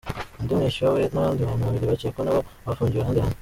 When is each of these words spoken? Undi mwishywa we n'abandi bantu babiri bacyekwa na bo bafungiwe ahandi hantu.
Undi 0.39 0.53
mwishywa 0.59 0.89
we 0.95 1.01
n'abandi 1.13 1.41
bantu 1.47 1.63
babiri 1.67 1.89
bacyekwa 1.91 2.21
na 2.23 2.33
bo 2.35 2.41
bafungiwe 2.65 3.01
ahandi 3.03 3.21
hantu. 3.25 3.37